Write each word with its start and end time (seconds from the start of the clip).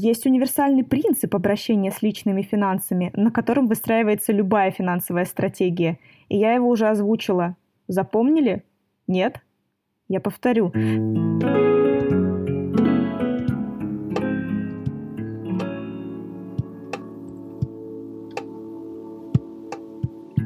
Есть 0.00 0.26
универсальный 0.26 0.84
принцип 0.84 1.34
обращения 1.34 1.90
с 1.90 2.02
личными 2.02 2.42
финансами, 2.42 3.10
на 3.14 3.32
котором 3.32 3.66
выстраивается 3.66 4.32
любая 4.32 4.70
финансовая 4.70 5.24
стратегия. 5.24 5.98
И 6.28 6.36
я 6.36 6.54
его 6.54 6.68
уже 6.68 6.86
озвучила. 6.86 7.56
Запомнили? 7.88 8.62
Нет? 9.08 9.40
Я 10.06 10.20
повторю. 10.20 10.72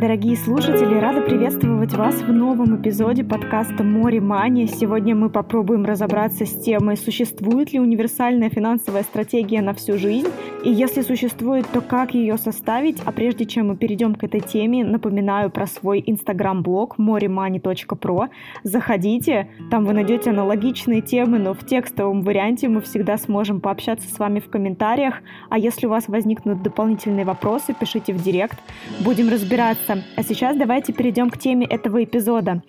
Дорогие 0.00 0.34
слушатели, 0.34 0.94
рада 0.94 1.20
приветствовать 1.20 1.92
вас 1.92 2.14
в 2.22 2.32
новом 2.32 2.80
эпизоде 2.80 3.22
подкаста 3.22 3.84
«Море 3.84 4.18
Мани». 4.18 4.66
Сегодня 4.66 5.14
мы 5.14 5.28
попробуем 5.28 5.84
разобраться 5.84 6.46
с 6.46 6.58
темой, 6.62 6.96
существует 6.96 7.74
ли 7.74 7.80
универсальная 7.80 8.48
финансовая 8.48 9.02
стратегия 9.02 9.60
на 9.60 9.74
всю 9.74 9.98
жизнь, 9.98 10.28
и 10.64 10.70
если 10.70 11.02
существует, 11.02 11.66
то 11.70 11.82
как 11.82 12.14
ее 12.14 12.38
составить. 12.38 12.96
А 13.04 13.12
прежде 13.12 13.44
чем 13.44 13.68
мы 13.68 13.76
перейдем 13.76 14.14
к 14.14 14.24
этой 14.24 14.40
теме, 14.40 14.84
напоминаю 14.86 15.50
про 15.50 15.66
свой 15.66 16.02
инстаграм-блог 16.06 16.96
moremoney.pro. 16.98 18.28
Заходите, 18.62 19.48
там 19.70 19.84
вы 19.84 19.92
найдете 19.92 20.30
аналогичные 20.30 21.02
темы, 21.02 21.38
но 21.38 21.52
в 21.52 21.66
текстовом 21.66 22.22
варианте 22.22 22.68
мы 22.68 22.80
всегда 22.80 23.18
сможем 23.18 23.60
пообщаться 23.60 24.08
с 24.08 24.18
вами 24.18 24.40
в 24.40 24.48
комментариях. 24.48 25.16
А 25.50 25.58
если 25.58 25.86
у 25.86 25.90
вас 25.90 26.08
возникнут 26.08 26.62
дополнительные 26.62 27.26
вопросы, 27.26 27.74
пишите 27.78 28.14
в 28.14 28.22
директ. 28.22 28.58
Будем 29.04 29.28
разбираться 29.28 29.89
вопроса. 29.90 30.06
А 30.16 30.22
сейчас 30.22 30.56
давайте 30.56 30.92
перейдем 30.92 31.30
к 31.30 31.38
теме 31.38 31.66
этого 31.66 32.02
эпизода. 32.02 32.62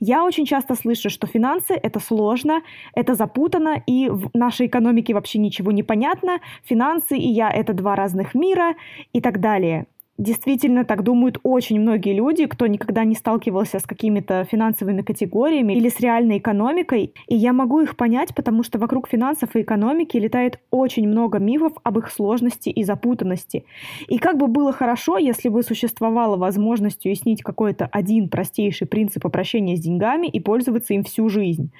Я 0.00 0.24
очень 0.24 0.46
часто 0.46 0.74
слышу, 0.76 1.10
что 1.10 1.26
финансы— 1.26 1.74
это 1.82 1.98
сложно, 1.98 2.62
это 2.94 3.14
запутано, 3.14 3.82
и 3.84 4.08
в 4.08 4.30
нашей 4.32 4.66
экономике 4.68 5.12
вообще 5.12 5.40
ничего 5.40 5.72
не 5.72 5.82
понятно, 5.82 6.38
финансы 6.64 7.16
и 7.16 7.28
я— 7.28 7.50
это 7.52 7.72
два 7.72 7.96
разных 7.96 8.34
мира 8.34 8.74
и 9.12 9.20
так 9.20 9.40
далее. 9.40 9.86
Действительно, 10.18 10.84
так 10.84 11.04
думают 11.04 11.38
очень 11.44 11.80
многие 11.80 12.12
люди, 12.12 12.46
кто 12.46 12.66
никогда 12.66 13.04
не 13.04 13.14
сталкивался 13.14 13.78
с 13.78 13.84
какими-то 13.84 14.44
финансовыми 14.50 15.02
категориями 15.02 15.74
или 15.74 15.88
с 15.88 16.00
реальной 16.00 16.38
экономикой. 16.38 17.14
И 17.28 17.36
я 17.36 17.52
могу 17.52 17.80
их 17.82 17.96
понять, 17.96 18.34
потому 18.34 18.64
что 18.64 18.80
вокруг 18.80 19.08
финансов 19.08 19.54
и 19.54 19.62
экономики 19.62 20.16
летает 20.16 20.58
очень 20.72 21.06
много 21.06 21.38
мифов 21.38 21.74
об 21.84 21.98
их 21.98 22.10
сложности 22.10 22.68
и 22.68 22.82
запутанности. 22.82 23.64
И 24.08 24.18
как 24.18 24.38
бы 24.38 24.48
было 24.48 24.72
хорошо, 24.72 25.18
если 25.18 25.48
бы 25.50 25.62
существовала 25.62 26.36
возможность 26.36 27.06
уяснить 27.06 27.44
какой-то 27.44 27.86
один 27.86 28.28
простейший 28.28 28.88
принцип 28.88 29.24
обращения 29.24 29.76
с 29.76 29.80
деньгами 29.80 30.26
и 30.26 30.40
пользоваться 30.40 30.94
им 30.94 31.04
всю 31.04 31.28
жизнь. 31.28 31.70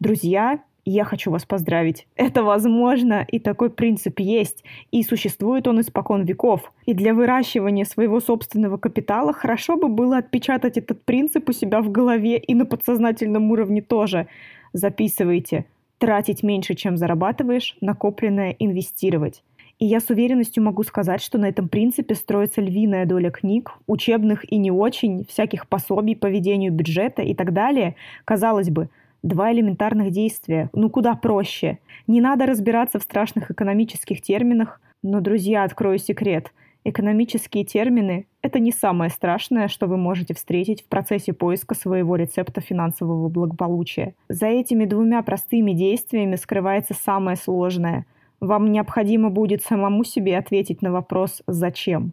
Друзья, 0.00 0.58
я 0.90 1.04
хочу 1.04 1.30
вас 1.30 1.44
поздравить. 1.44 2.06
Это 2.16 2.42
возможно, 2.44 3.26
и 3.28 3.38
такой 3.38 3.70
принцип 3.70 4.20
есть, 4.20 4.64
и 4.92 5.02
существует 5.02 5.66
он 5.66 5.80
испокон 5.80 6.24
веков. 6.24 6.72
И 6.86 6.94
для 6.94 7.12
выращивания 7.12 7.84
своего 7.84 8.20
собственного 8.20 8.76
капитала 8.76 9.32
хорошо 9.32 9.76
бы 9.76 9.88
было 9.88 10.18
отпечатать 10.18 10.78
этот 10.78 11.02
принцип 11.02 11.48
у 11.48 11.52
себя 11.52 11.82
в 11.82 11.90
голове 11.90 12.38
и 12.38 12.54
на 12.54 12.64
подсознательном 12.64 13.50
уровне 13.50 13.82
тоже. 13.82 14.28
Записывайте. 14.72 15.66
Тратить 15.98 16.42
меньше, 16.42 16.74
чем 16.74 16.96
зарабатываешь, 16.96 17.76
накопленное 17.80 18.54
инвестировать. 18.58 19.42
И 19.78 19.86
я 19.86 20.00
с 20.00 20.08
уверенностью 20.08 20.62
могу 20.62 20.84
сказать, 20.84 21.20
что 21.20 21.36
на 21.36 21.46
этом 21.46 21.68
принципе 21.68 22.14
строится 22.14 22.60
львиная 22.60 23.06
доля 23.06 23.30
книг, 23.30 23.72
учебных 23.86 24.50
и 24.50 24.56
не 24.56 24.70
очень, 24.70 25.26
всяких 25.26 25.66
пособий 25.68 26.16
по 26.16 26.26
ведению 26.26 26.72
бюджета 26.72 27.22
и 27.22 27.34
так 27.34 27.52
далее. 27.52 27.96
Казалось 28.24 28.70
бы, 28.70 28.88
Два 29.26 29.52
элементарных 29.52 30.12
действия. 30.12 30.70
Ну 30.72 30.88
куда 30.88 31.16
проще. 31.16 31.80
Не 32.06 32.20
надо 32.20 32.46
разбираться 32.46 33.00
в 33.00 33.02
страшных 33.02 33.50
экономических 33.50 34.22
терминах. 34.22 34.80
Но, 35.02 35.20
друзья, 35.20 35.64
открою 35.64 35.98
секрет. 35.98 36.52
Экономические 36.84 37.64
термины– 37.64 38.28
это 38.42 38.60
не 38.60 38.70
самое 38.70 39.10
страшное, 39.10 39.66
что 39.66 39.88
вы 39.88 39.96
можете 39.96 40.32
встретить 40.32 40.82
в 40.82 40.86
процессе 40.86 41.32
поиска 41.32 41.74
своего 41.74 42.14
рецепта 42.14 42.60
финансового 42.60 43.28
благополучия. 43.28 44.14
За 44.28 44.46
этими 44.46 44.84
двумя 44.84 45.20
простыми 45.22 45.72
действиями 45.72 46.36
скрывается 46.36 46.94
самое 46.94 47.36
сложное. 47.36 48.06
Вам 48.38 48.70
необходимо 48.70 49.30
будет 49.30 49.64
самому 49.64 50.04
себе 50.04 50.38
ответить 50.38 50.82
на 50.82 50.92
вопрос 50.92 51.42
«Зачем?». 51.48 52.12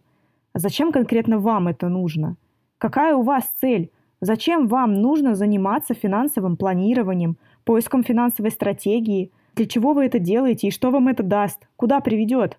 Зачем 0.52 0.90
конкретно 0.90 1.38
вам 1.38 1.68
это 1.68 1.88
нужно? 1.88 2.34
Какая 2.78 3.14
у 3.14 3.22
вас 3.22 3.44
цель? 3.60 3.92
Зачем 4.24 4.68
вам 4.68 4.94
нужно 5.02 5.34
заниматься 5.34 5.92
финансовым 5.92 6.56
планированием, 6.56 7.36
поиском 7.62 8.02
финансовой 8.02 8.52
стратегии? 8.52 9.30
Для 9.54 9.66
чего 9.66 9.92
вы 9.92 10.06
это 10.06 10.18
делаете 10.18 10.68
и 10.68 10.70
что 10.70 10.90
вам 10.90 11.08
это 11.08 11.22
даст? 11.22 11.68
Куда 11.76 12.00
приведет? 12.00 12.58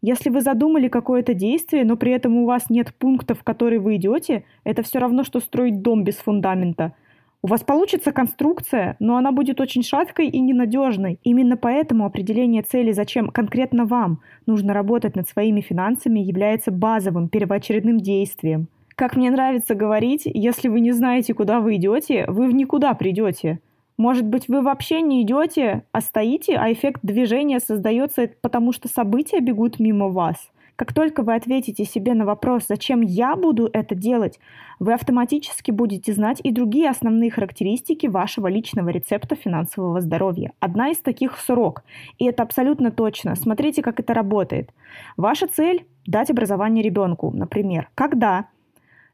Если 0.00 0.30
вы 0.30 0.40
задумали 0.40 0.88
какое-то 0.88 1.34
действие, 1.34 1.84
но 1.84 1.98
при 1.98 2.12
этом 2.12 2.38
у 2.38 2.46
вас 2.46 2.70
нет 2.70 2.94
пунктов, 2.94 3.40
в 3.40 3.44
которые 3.44 3.78
вы 3.78 3.96
идете, 3.96 4.44
это 4.64 4.82
все 4.82 5.00
равно, 5.00 5.22
что 5.22 5.40
строить 5.40 5.82
дом 5.82 6.02
без 6.02 6.14
фундамента. 6.14 6.94
У 7.42 7.48
вас 7.48 7.62
получится 7.62 8.10
конструкция, 8.10 8.96
но 8.98 9.18
она 9.18 9.32
будет 9.32 9.60
очень 9.60 9.82
шаткой 9.82 10.28
и 10.28 10.40
ненадежной. 10.40 11.18
Именно 11.24 11.58
поэтому 11.58 12.06
определение 12.06 12.62
цели, 12.62 12.92
зачем 12.92 13.28
конкретно 13.28 13.84
вам 13.84 14.22
нужно 14.46 14.72
работать 14.72 15.14
над 15.14 15.28
своими 15.28 15.60
финансами, 15.60 16.20
является 16.20 16.70
базовым 16.70 17.28
первоочередным 17.28 18.00
действием. 18.00 18.68
Как 19.02 19.16
мне 19.16 19.32
нравится 19.32 19.74
говорить, 19.74 20.22
если 20.26 20.68
вы 20.68 20.78
не 20.78 20.92
знаете, 20.92 21.34
куда 21.34 21.58
вы 21.58 21.74
идете, 21.74 22.24
вы 22.28 22.46
в 22.46 22.54
никуда 22.54 22.94
придете. 22.94 23.58
Может 23.96 24.24
быть, 24.24 24.46
вы 24.46 24.62
вообще 24.62 25.00
не 25.00 25.22
идете, 25.22 25.82
а 25.90 26.00
стоите, 26.00 26.54
а 26.54 26.72
эффект 26.72 27.00
движения 27.02 27.58
создается 27.58 28.30
потому, 28.42 28.70
что 28.70 28.86
события 28.86 29.40
бегут 29.40 29.80
мимо 29.80 30.08
вас. 30.08 30.36
Как 30.76 30.92
только 30.92 31.24
вы 31.24 31.34
ответите 31.34 31.84
себе 31.84 32.14
на 32.14 32.24
вопрос, 32.24 32.66
зачем 32.68 33.00
я 33.00 33.34
буду 33.34 33.68
это 33.72 33.96
делать, 33.96 34.38
вы 34.78 34.92
автоматически 34.92 35.72
будете 35.72 36.12
знать 36.12 36.38
и 36.44 36.52
другие 36.52 36.88
основные 36.88 37.32
характеристики 37.32 38.06
вашего 38.06 38.46
личного 38.46 38.90
рецепта 38.90 39.34
финансового 39.34 40.00
здоровья. 40.00 40.52
Одна 40.60 40.90
из 40.90 40.98
таких– 40.98 41.38
срок. 41.40 41.82
И 42.18 42.26
это 42.26 42.44
абсолютно 42.44 42.92
точно. 42.92 43.34
Смотрите, 43.34 43.82
как 43.82 43.98
это 43.98 44.14
работает. 44.14 44.70
Ваша 45.16 45.48
цель– 45.48 45.86
дать 46.06 46.30
образование 46.30 46.84
ребенку, 46.84 47.32
например. 47.32 47.88
Когда? 47.96 48.46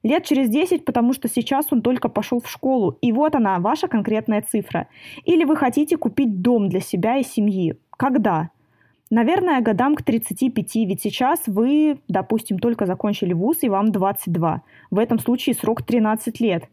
Лет 0.05 0.25
через 0.25 0.49
10, 0.49 0.85
потому 0.85 1.13
что 1.13 1.29
сейчас 1.29 1.67
он 1.71 1.83
только 1.83 2.09
пошел 2.09 2.41
в 2.41 2.49
школу, 2.49 2.97
и 3.01 3.11
вот 3.11 3.35
она, 3.35 3.59
ваша 3.59 3.89
конкретная 3.89 4.43
цифра. 4.43 4.87
Или 5.25 5.45
вы 5.45 5.57
хотите 5.57 5.97
купить 5.97 6.41
дом 6.41 6.69
для 6.69 6.81
себя 6.81 7.17
и 7.17 7.25
семьи. 7.25 7.75
Когда? 7.97 8.51
Наверное, 9.11 9.61
годам 9.61 9.97
к 9.97 10.03
35, 10.03 10.75
ведь 10.77 11.03
сейчас 11.03 11.41
вы, 11.47 11.99
допустим, 12.07 12.59
только 12.59 12.87
закончили 12.87 13.33
вуз, 13.33 13.59
и 13.63 13.69
вам 13.69 13.91
22. 13.91 14.63
В 14.91 14.99
этом 14.99 15.19
случае 15.19 15.55
срок 15.55 15.83
13 15.83 16.41
лет. 16.41 16.69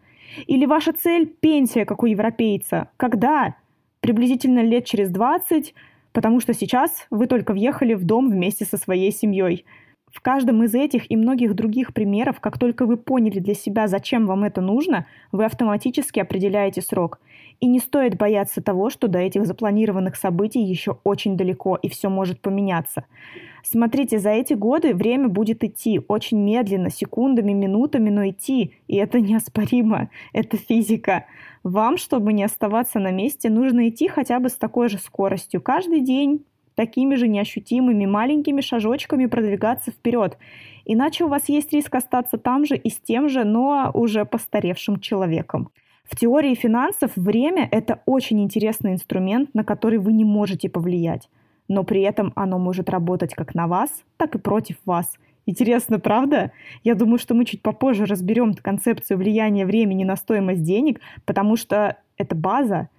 Или 0.45 0.65
ваша 0.65 0.93
цель– 0.93 1.25
пенсия, 1.39 1.85
как 1.85 2.03
у 2.03 2.05
европейца. 2.05 2.89
Когда? 2.97 3.55
Приблизительно 4.01 4.59
лет 4.59 4.85
через 4.85 5.09
20, 5.09 5.73
потому 6.11 6.39
что 6.41 6.53
сейчас 6.53 7.07
вы 7.09 7.25
только 7.25 7.53
въехали 7.53 7.95
в 7.95 8.03
дом 8.03 8.29
вместе 8.29 8.65
со 8.65 8.77
своей 8.77 9.11
семьей– 9.11 9.65
в 10.15 10.21
каждом 10.21 10.63
из 10.63 10.73
этих 10.73 11.11
и 11.11 11.17
многих 11.17 11.55
других 11.55 11.93
примеров, 11.93 12.39
как 12.39 12.57
только 12.57 12.85
вы 12.85 12.95
поняли 12.95 13.39
для 13.39 13.53
себя, 13.53 13.89
зачем 13.89 14.27
вам 14.27 14.45
это 14.45 14.61
нужно, 14.61 15.07
вы 15.33 15.43
автоматически 15.43 16.21
определяете 16.21 16.81
срок. 16.81 17.19
И 17.59 17.67
не 17.67 17.79
стоит 17.79 18.15
бояться 18.15 18.61
того, 18.61 18.89
что 18.89 19.09
до 19.09 19.19
этих 19.19 19.45
запланированных 19.45 20.15
событий 20.15 20.61
еще 20.61 20.99
очень 21.03 21.35
далеко, 21.35 21.75
и 21.75 21.89
все 21.89 22.07
может 22.09 22.39
поменяться. 22.39 23.03
Смотрите, 23.61 24.17
за 24.17 24.29
эти 24.29 24.53
годы 24.53 24.95
время 24.95 25.27
будет 25.27 25.65
идти 25.65 25.99
очень 26.07 26.39
медленно, 26.39 26.89
секундами, 26.89 27.51
минутами, 27.51 28.09
но 28.09 28.29
идти. 28.29 28.71
И 28.87 28.95
это 28.95 29.19
неоспоримо, 29.19 30.09
это 30.31 30.55
физика. 30.55 31.25
Вам, 31.63 31.97
чтобы 31.97 32.31
не 32.31 32.45
оставаться 32.45 32.99
на 32.99 33.11
месте, 33.11 33.49
нужно 33.49 33.89
идти 33.89 34.07
хотя 34.07 34.39
бы 34.39 34.47
с 34.47 34.53
такой 34.53 34.87
же 34.87 34.97
скоростью 34.97 35.61
каждый 35.61 35.99
день, 35.99 36.45
такими 36.75 37.15
же 37.15 37.27
неощутимыми 37.27 38.05
маленькими 38.05 38.61
шажочками 38.61 39.25
продвигаться 39.25 39.91
вперед. 39.91 40.37
Иначе 40.85 41.23
у 41.23 41.27
вас 41.27 41.49
есть 41.49 41.73
риск 41.73 41.95
остаться 41.95 42.37
там 42.37 42.65
же 42.65 42.75
и 42.75 42.89
с 42.89 42.99
тем 42.99 43.29
же, 43.29 43.43
но 43.43 43.89
уже 43.93 44.25
постаревшим 44.25 44.99
человеком. 44.99 45.69
В 46.03 46.15
теории 46.15 46.53
финансов 46.53 47.11
время– 47.15 47.67
это 47.71 48.01
очень 48.05 48.41
интересный 48.41 48.93
инструмент, 48.93 49.55
на 49.55 49.63
который 49.63 49.97
вы 49.97 50.13
не 50.13 50.23
можете 50.23 50.69
повлиять. 50.69 51.29
Но 51.67 51.83
при 51.83 52.01
этом 52.01 52.31
оно 52.35 52.59
может 52.59 52.89
работать 52.89 53.33
как 53.33 53.55
на 53.55 53.67
вас, 53.67 53.89
так 54.17 54.35
и 54.35 54.37
против 54.37 54.77
вас. 54.85 55.11
Интересно, 55.47 55.99
правда? 55.99 56.51
Я 56.83 56.93
думаю, 56.93 57.17
что 57.17 57.33
мы 57.33 57.45
чуть 57.45 57.61
попозже 57.61 58.05
разберем 58.05 58.53
концепцию 58.53 59.17
влияния 59.17 59.65
времени 59.65 60.03
на 60.03 60.15
стоимость 60.15 60.63
денег, 60.63 60.99
потому 61.25 61.55
что 61.55 61.97
это 62.17 62.35
база, 62.35 62.89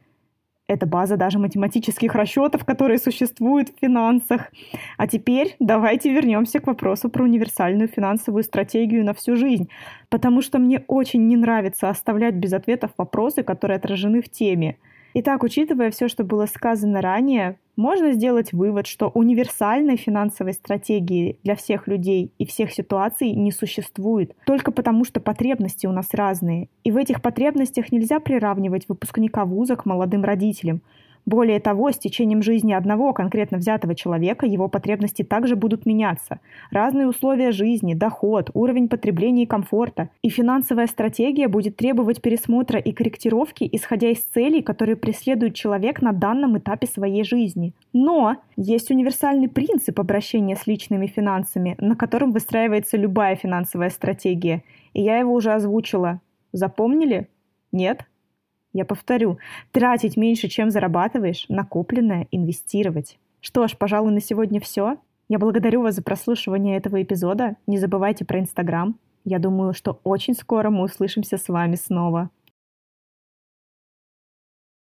это 0.69 0.87
база 0.87 1.17
даже 1.17 1.39
математических 1.39 2.15
расчетов, 2.15 2.65
которые 2.65 2.99
существуют 2.99 3.71
в 3.71 3.81
финансах. 3.81 4.53
А 4.97 5.07
теперь 5.07 5.57
давайте 5.61 6.13
вернемся 6.13 6.61
к 6.61 6.67
вопросу 6.67 7.09
про 7.09 7.25
универсальную 7.25 7.89
финансовую 7.89 8.43
стратегию 8.43 9.05
на 9.05 9.15
всю 9.15 9.37
жизнь, 9.37 9.69
потому 10.09 10.43
что 10.43 10.59
мне 10.59 10.83
очень 10.89 11.27
не 11.27 11.37
нравится 11.37 11.89
оставлять 11.89 12.35
без 12.35 12.53
ответов 12.53 12.91
вопросы, 12.97 13.43
которые 13.43 13.77
отражены 13.77 14.21
в 14.21 14.29
теме. 14.29 14.77
Итак, 15.19 15.45
учитывая 15.45 15.91
все, 15.91 16.09
что 16.09 16.25
было 16.25 16.45
сказано 16.45 17.01
ранее, 17.01 17.59
можно 17.75 18.13
сделать 18.13 18.53
вывод, 18.53 18.87
что 18.87 19.09
универсальной 19.09 19.97
финансовой 19.97 20.53
стратегии 20.53 21.39
для 21.43 21.57
всех 21.57 21.89
людей 21.89 22.33
и 22.37 22.45
всех 22.45 22.71
ситуаций 22.71 23.31
не 23.31 23.51
существует, 23.51 24.37
только 24.45 24.73
потому 24.73 25.07
что 25.07 25.21
потребности 25.21 25.87
у 25.87 25.93
нас 25.93 26.13
разные. 26.13 26.69
И 26.85 26.91
в 26.91 26.99
этих 26.99 27.23
потребностях 27.23 27.93
нельзя 27.93 28.21
приравнивать 28.21 28.91
выпускника 28.91 29.47
вуза 29.47 29.77
к 29.77 29.87
молодым 29.87 30.23
родителям. 30.23 30.83
Более 31.26 31.58
того, 31.58 31.90
с 31.90 31.99
течением 31.99 32.40
жизни 32.40 32.73
одного 32.73 33.12
конкретно 33.12 33.58
взятого 33.58 33.96
человека 33.96 34.46
его 34.46 34.69
потребности 34.69 35.23
также 35.23 35.56
будут 35.56 35.84
меняться. 35.84 36.38
Разные 36.70 37.08
условия 37.08 37.50
жизни, 37.50 37.94
доход, 37.94 38.50
уровень 38.55 38.88
потребления 38.88 39.43
и 39.43 39.46
комфорта. 39.46 40.08
И 40.23 40.28
финансовая 40.28 40.87
стратегия 40.87 41.49
будет 41.49 41.76
требовать 41.76 42.23
пересмотра 42.23 42.78
и 42.78 42.93
корректировки, 42.93 43.69
исходя 43.73 44.11
из 44.11 44.23
целей, 44.23 44.62
которые 44.62 44.94
преследует 44.94 45.55
человек 45.55 46.00
на 46.00 46.12
данном 46.12 46.58
этапе 46.58 46.87
своей 46.87 47.25
жизни. 47.25 47.75
Но 47.93 48.37
есть 48.56 48.93
универсальный 48.93 49.49
принцип 49.49 49.99
обращения 49.99 50.55
с 50.55 50.69
личными 50.69 51.08
финансами, 51.08 51.75
на 51.81 51.96
котором 51.96 52.31
выстраивается 52.31 52.96
любая 52.96 53.34
финансовая 53.34 53.90
стратегия. 53.90 54.62
И 54.93 55.02
я 55.02 55.19
его 55.19 55.34
уже 55.34 55.52
озвучила. 55.52 56.20
Запомнили? 56.52 57.29
Нет? 57.72 58.06
Я 58.76 58.84
повторю, 58.84 59.38
тратить 59.73 60.19
меньше, 60.19 60.49
чем 60.49 60.70
зарабатываешь, 60.70 61.46
накопленное 61.49 62.28
инвестировать. 62.31 63.19
Что 63.40 63.67
ж, 63.69 63.76
пожалуй, 63.78 64.12
на 64.12 64.20
сегодня 64.20 64.61
все. 64.61 64.99
Я 65.31 65.38
благодарю 65.38 65.81
вас 65.81 65.94
за 65.94 66.02
прослушивание 66.02 66.76
этого 66.76 67.02
эпизода. 67.02 67.56
Не 67.67 67.78
забывайте 67.78 68.26
про 68.26 68.38
Инстаграм. 68.38 68.99
Я 69.25 69.38
думаю, 69.38 69.73
что 69.73 69.99
очень 70.05 70.34
скоро 70.34 70.69
мы 70.69 70.82
услышимся 70.82 71.38
с 71.38 71.49
вами 71.49 71.76
снова. 71.76 72.28